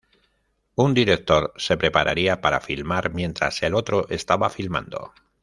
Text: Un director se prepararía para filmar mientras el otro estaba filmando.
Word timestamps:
Un 0.73 0.95
director 0.95 1.53
se 1.57 1.77
prepararía 1.77 2.41
para 2.41 2.59
filmar 2.59 3.13
mientras 3.13 3.61
el 3.61 3.75
otro 3.75 4.07
estaba 4.09 4.49
filmando. 4.49 5.13